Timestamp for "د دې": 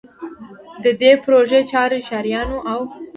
0.83-1.11